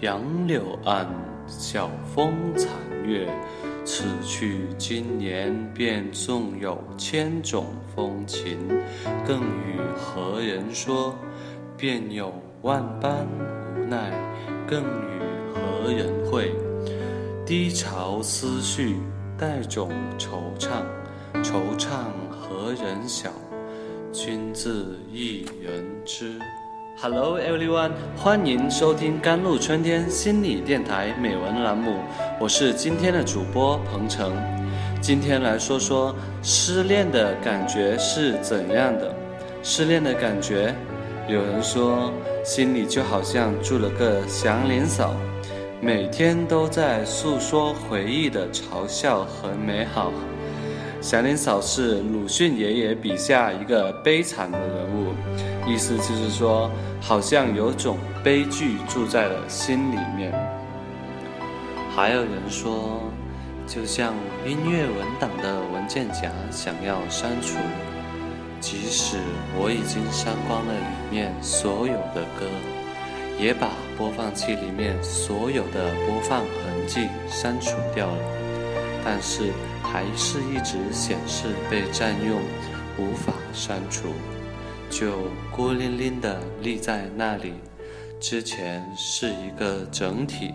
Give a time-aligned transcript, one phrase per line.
[0.00, 1.06] 杨柳岸，
[1.48, 2.70] 晓风残
[3.02, 3.26] 月。
[3.82, 8.58] 此去经年，便纵有千种风情，
[9.26, 11.14] 更与何人说？
[11.78, 12.32] 便有
[12.62, 14.10] 万般无奈，
[14.66, 15.20] 更与
[15.54, 16.52] 何人会？
[17.46, 18.96] 低潮思绪，
[19.38, 20.28] 带种惆
[20.58, 20.82] 怅，
[21.42, 21.88] 惆怅
[22.28, 23.30] 何人晓？
[24.12, 26.38] 君自一人知。
[26.98, 31.98] Hello everyone，欢迎收听甘露春天心理电台美文栏目，
[32.40, 34.32] 我是今天的主播彭程。
[34.98, 39.14] 今天来说说失恋的感觉是怎样的。
[39.62, 40.74] 失恋的感觉，
[41.28, 42.10] 有人说
[42.42, 45.14] 心里就好像住了个祥林嫂，
[45.82, 50.10] 每天都在诉说回忆的嘲笑和美好。
[51.02, 55.12] 祥林嫂是鲁迅爷爷笔下一个悲惨的人物，
[55.66, 56.70] 意思就是说，
[57.00, 60.32] 好像有种悲剧住在了心里面。
[61.94, 63.02] 还有人说，
[63.66, 64.14] 就像
[64.46, 67.58] 音乐文档的文件夹想要删除，
[68.60, 69.18] 即使
[69.58, 72.46] 我已经删光了里面所有的歌，
[73.38, 78.22] 也把播放器里面所有的播放痕迹删除掉了，
[79.04, 79.52] 但是。
[79.88, 82.40] 还是一直显示被占用，
[82.98, 84.08] 无法删除，
[84.90, 85.12] 就
[85.54, 87.54] 孤零零地立在那里。
[88.18, 90.54] 之前是一个整体，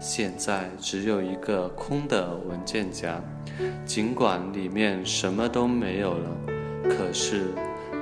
[0.00, 3.20] 现在只有一个空的文件夹。
[3.84, 6.30] 尽管里面什么都没有了，
[6.84, 7.48] 可是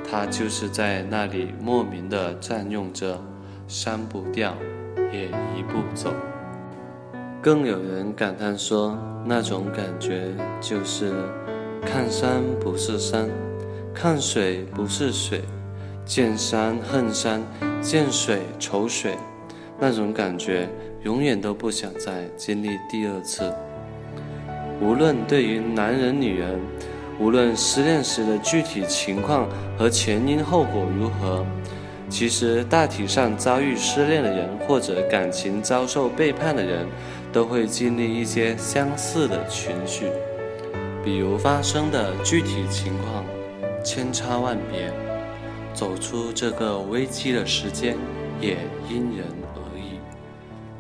[0.09, 3.21] 它就是在那里莫名的占用着，
[3.67, 4.55] 删不掉，
[5.13, 6.15] 也移不走。
[7.43, 10.29] 更有人感叹说，那种感觉
[10.61, 11.13] 就是
[11.85, 13.29] 看山不是山，
[13.93, 15.43] 看水不是水，
[16.11, 17.41] 见山恨山，
[17.81, 19.15] 见水愁水，
[19.79, 20.69] 那种感觉
[21.05, 23.55] 永远都不想再经历第二次。
[24.81, 26.59] 无论对于男人女人，
[27.21, 31.47] 无论失恋时的具体情况和前因后果如何，
[32.09, 36.85] 其实大体上遭遇失恋的人或者感情遭受背叛的人。
[37.33, 40.07] 都会经历一些相似的情绪，
[41.05, 43.25] 比如发生的具体情况
[43.85, 44.93] 千差万别，
[45.73, 47.97] 走出这个危机的时间
[48.41, 48.59] 也
[48.89, 49.99] 因人而异。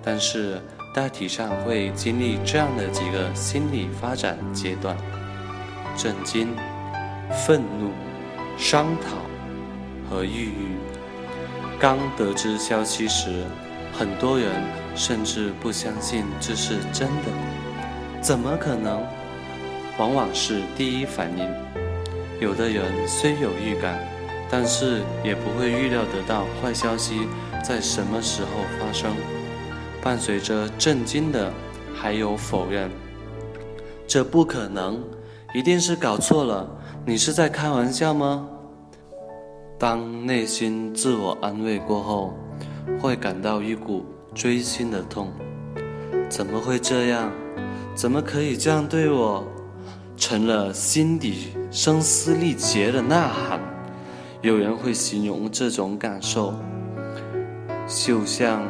[0.02, 0.60] 但是
[0.94, 4.96] 大体上会经历这样的几个心理发展阶段：
[5.96, 6.48] 震惊、
[7.46, 7.90] 愤怒、
[8.56, 9.16] 商讨
[10.08, 10.76] 和抑郁。
[11.78, 13.44] 刚得知消息时。
[13.92, 14.48] 很多人
[14.94, 19.02] 甚至不相信这是真的，怎么可能？
[19.98, 21.44] 往往是第一反应。
[22.40, 23.98] 有的人虽有预感，
[24.50, 27.28] 但是也不会预料得到坏消息
[27.62, 29.10] 在什么时候发生。
[30.02, 31.52] 伴随着震惊的，
[31.94, 32.90] 还有否认。
[34.06, 35.02] 这不可能，
[35.54, 36.68] 一定是搞错了。
[37.06, 38.48] 你是在开玩笑吗？
[39.78, 42.34] 当内心自我安慰过后。
[42.98, 45.30] 会感到一股锥心的痛，
[46.28, 47.30] 怎么会这样？
[47.94, 49.44] 怎么可以这样对我？
[50.16, 53.60] 成了心底声嘶力竭的呐喊。
[54.42, 56.54] 有人会形容这种感受，
[57.86, 58.62] 就像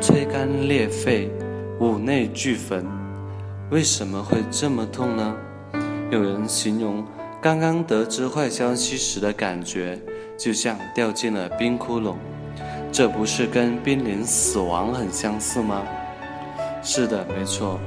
[0.00, 1.30] 吹干裂肺，
[1.78, 2.84] 五内俱焚。
[3.70, 5.36] 为什么会这么痛呢？
[6.10, 7.04] 有人形容
[7.40, 9.96] 刚刚得知坏消息时的感觉，
[10.36, 12.16] 就像掉进了冰窟窿。
[12.90, 15.84] 这不是跟濒临死亡很相似吗？
[16.82, 17.78] 是的，没错。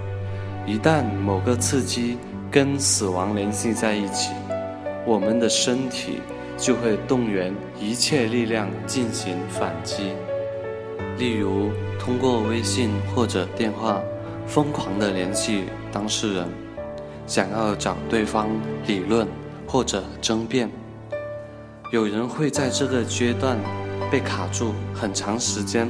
[0.66, 2.17] 一旦某个刺激
[2.50, 4.31] 跟死亡联系在一起，
[5.06, 6.22] 我们的身体
[6.57, 10.13] 就会动员一切力量进行反击。
[11.17, 14.01] 例如，通过微信或者电话
[14.45, 16.47] 疯狂地联系当事人，
[17.25, 18.49] 想要找对方
[18.88, 19.27] 理论
[19.67, 20.69] 或者争辩。
[21.91, 23.57] 有人会在这个阶段。
[24.11, 25.89] 被卡住很长时间，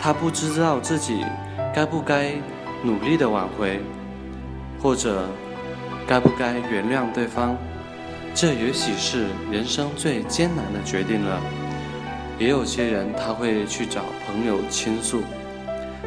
[0.00, 1.22] 他不知道自己
[1.74, 2.32] 该不该
[2.82, 3.80] 努力的挽回，
[4.80, 5.26] 或者
[6.06, 7.54] 该不该原谅对方。
[8.40, 11.42] 这也许是人生最艰难的决定了。
[12.38, 15.22] 也有些人他会去找朋友倾诉，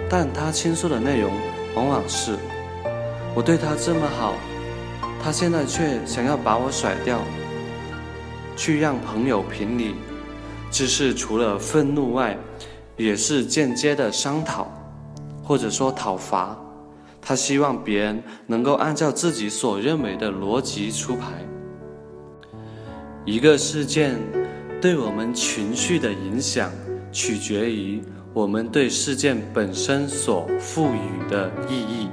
[0.09, 1.29] 但他倾诉的内容
[1.75, 2.37] 往往是：
[3.35, 4.35] 我对他这么好，
[5.21, 7.19] 他现在却想要把我甩掉，
[8.55, 9.95] 去让朋友评理。
[10.71, 12.37] 只是除了愤怒外，
[12.95, 14.71] 也是间接的商讨，
[15.43, 16.57] 或者说讨伐。
[17.21, 21.27] 他希望别人能够按照自己所认为的逻辑出牌。
[23.23, 24.17] 一个事件
[24.81, 26.71] 对我们情绪的影响，
[27.11, 28.01] 取决于
[28.33, 32.09] 我们对事件本身所赋予的意义。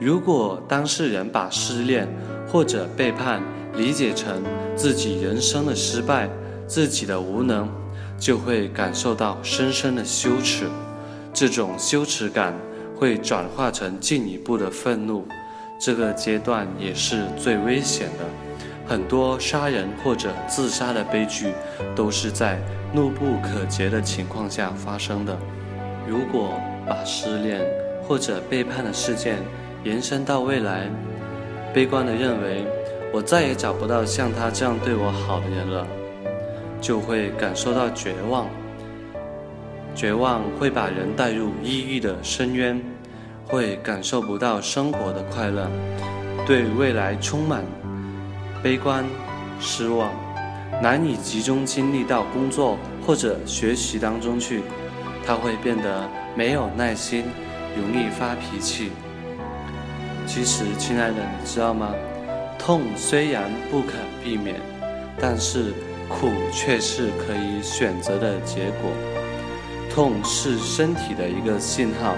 [0.00, 2.08] 如果当事人把失恋
[2.48, 3.42] 或者背叛
[3.76, 4.42] 理解成
[4.74, 6.30] 自己人生的失败、
[6.66, 7.68] 自己的无能，
[8.18, 10.64] 就会感受到深深的羞耻。
[11.34, 12.58] 这种羞耻感
[12.96, 15.26] 会转化成进一步的愤怒。
[15.78, 18.24] 这个阶段也是最危险的，
[18.86, 21.52] 很多杀人或者自杀的悲剧
[21.94, 22.58] 都是在
[22.92, 25.36] 怒不可遏的情况下发生的。
[26.06, 26.54] 如果
[26.86, 27.60] 把失恋
[28.06, 29.38] 或者背叛的事件
[29.84, 30.90] 延伸到未来，
[31.72, 32.64] 悲观地认为
[33.12, 35.86] 我再也找不到像他这样对我好的人了，
[36.80, 38.48] 就会感受到绝望。
[39.94, 42.80] 绝望会把人带入抑郁的深渊。
[43.44, 45.68] 会感受不到生活的快乐，
[46.46, 47.62] 对未来充满
[48.62, 49.04] 悲观、
[49.58, 50.12] 失望，
[50.80, 54.62] 难以集中精力到工作或者学习当中去。
[55.26, 57.24] 他会变得没有耐心，
[57.76, 58.92] 容易发脾气。
[60.26, 61.92] 其实，亲爱的，你知道吗？
[62.58, 64.60] 痛虽然不可避免，
[65.18, 65.72] 但是
[66.08, 68.90] 苦却是可以选择的结果。
[69.92, 72.14] 痛是身体的一个信号，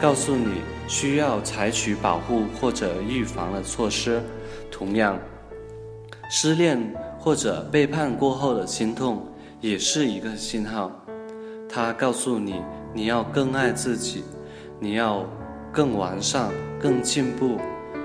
[0.00, 0.62] 告诉你。
[0.86, 4.22] 需要采取保护或者预防的措施。
[4.70, 5.18] 同样，
[6.30, 9.26] 失恋或者背叛过后的心痛
[9.60, 10.90] 也是一个信号，
[11.68, 12.62] 它告诉你
[12.92, 14.24] 你要更爱自己，
[14.80, 15.24] 你要
[15.72, 16.50] 更完善、
[16.80, 17.58] 更进步，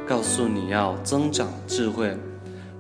[0.08, 2.16] 告诉你要增长智慧。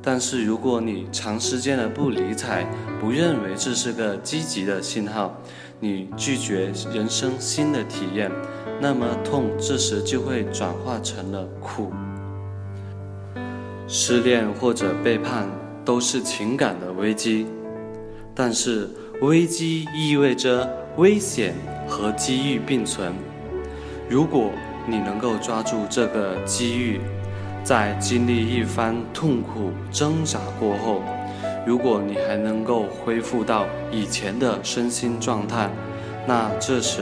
[0.01, 2.65] 但是如果你长时间的不理睬，
[2.99, 5.35] 不认为这是个积极的信号，
[5.79, 8.31] 你拒绝人生新的体验。
[8.79, 11.91] 那么痛，这时就会转化成了苦。
[13.91, 15.49] 失恋或者背叛
[15.83, 17.47] 都是情感的危机，
[18.35, 18.87] 但是
[19.19, 21.55] 危机意味着危险
[21.87, 23.11] 和机遇并存。
[24.07, 24.51] 如果
[24.87, 27.01] 你能够抓住这个机遇，
[27.63, 31.01] 在经历一番痛苦挣扎过后，
[31.65, 35.67] 如果你还能够恢复到以前的身心状态，
[36.27, 37.01] 那这时。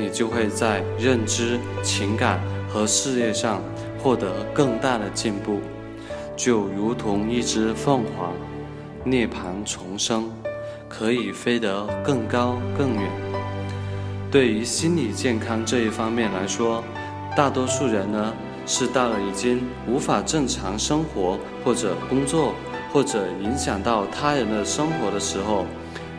[0.00, 2.38] 你就会在认知、情感
[2.68, 3.60] 和事业上
[3.98, 5.58] 获得更大的进步，
[6.38, 8.32] 就如同一只凤凰
[9.04, 10.30] 涅槃重生，
[10.88, 13.10] 可以飞得更高更远。
[14.30, 16.84] 对于心理健康这一方面来说，
[17.36, 18.32] 大多数人呢
[18.66, 22.54] 是到了已经无法正常生活或者工作，
[22.92, 25.66] 或者影响到他人的生活的时候，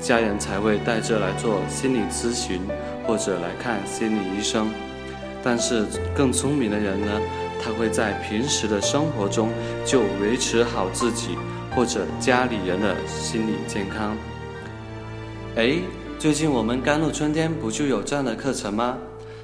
[0.01, 2.62] 家人才会带着来做心理咨询。
[3.07, 4.69] 或者来看心理医生，
[5.42, 5.83] 但是
[6.13, 7.07] 更聪明的人呢，
[7.60, 9.50] 他会在平时的生活中
[9.86, 11.38] 就维持好自己
[11.76, 14.16] 或者家里人的心理健康。
[15.56, 15.78] 哎，
[16.18, 18.98] 最近我们甘露春天不就有这样的课程吗？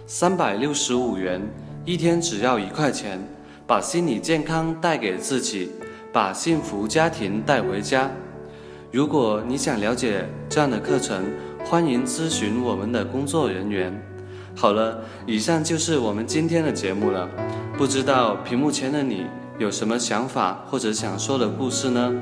[0.08, 1.42] 三百六十五元
[1.84, 3.20] 一天，只要一块钱，
[3.68, 5.72] 把心理健康带给自己，
[6.14, 8.10] 把幸福家庭带回家。
[8.92, 11.26] 如果你想了解这样的课程，
[11.66, 13.92] 欢迎咨询我们的工作人员。
[14.56, 17.30] 好了，以上就是我们今天的节目了。
[17.78, 19.25] 不知道屏幕前的你
[19.60, 22.13] 有什么想法或者想说的故事呢？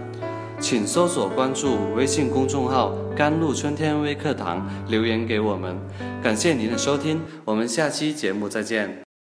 [0.59, 5.75] 请搜索关注微信公众号“甘露春天微课堂”，留言给我们。
[6.21, 9.12] 感谢您的收听，我们下期节目再见。